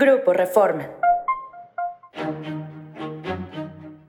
[0.00, 0.88] Grupo Reforma.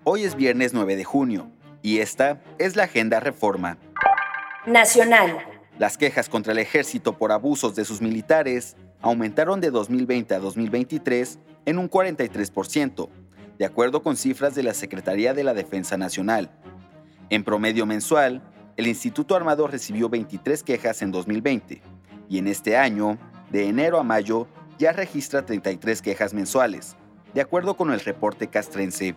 [0.03, 1.49] Hoy es viernes 9 de junio
[1.81, 3.79] y esta es la Agenda Reforma.
[4.67, 5.39] Nacional.
[5.79, 11.39] Las quejas contra el ejército por abusos de sus militares aumentaron de 2020 a 2023
[11.65, 13.09] en un 43%,
[13.57, 16.51] de acuerdo con cifras de la Secretaría de la Defensa Nacional.
[17.31, 18.43] En promedio mensual,
[18.77, 21.81] el Instituto Armado recibió 23 quejas en 2020
[22.29, 23.17] y en este año,
[23.49, 24.47] de enero a mayo,
[24.79, 26.95] ya registra 33 quejas mensuales,
[27.33, 29.13] de acuerdo con el reporte castrense.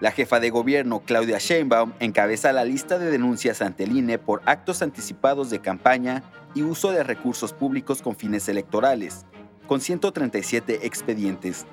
[0.00, 4.42] La jefa de gobierno, Claudia Sheinbaum, encabeza la lista de denuncias ante el INE por
[4.46, 9.26] actos anticipados de campaña y uso de recursos públicos con fines electorales,
[9.68, 11.64] con 137 expedientes.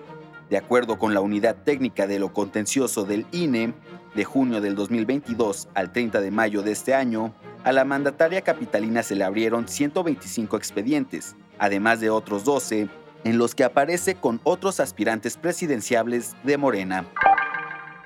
[0.50, 3.74] De acuerdo con la Unidad Técnica de lo Contencioso del INE,
[4.16, 7.34] de junio del 2022 al 30 de mayo de este año,
[7.64, 12.90] a la mandataria capitalina se le abrieron 125 expedientes, además de otros 12
[13.24, 17.06] en los que aparece con otros aspirantes presidenciables de Morena.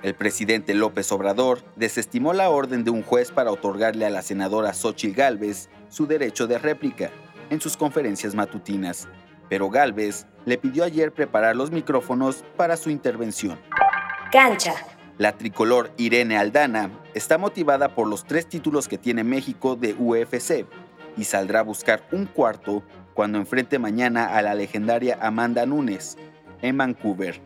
[0.02, 4.74] El presidente López Obrador desestimó la orden de un juez para otorgarle a la senadora
[4.74, 7.12] Xochitl Gálvez su derecho de réplica
[7.50, 9.10] en sus conferencias matutinas,
[9.50, 13.60] pero Gálvez le pidió ayer preparar los micrófonos para su intervención.
[14.32, 14.74] Cancha.
[15.18, 20.66] La tricolor Irene Aldana está motivada por los tres títulos que tiene México de UFC
[21.18, 22.84] y saldrá a buscar un cuarto
[23.20, 26.18] cuando enfrente mañana a la legendaria Amanda Nunes
[26.62, 27.42] en Vancouver.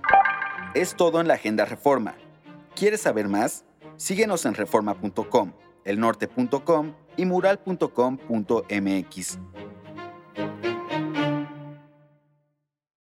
[0.76, 2.14] Es todo en la Agenda Reforma.
[2.76, 3.66] ¿Quieres saber más?
[3.96, 7.80] Síguenos en reforma.com, elnorte.com y mural.com.mx.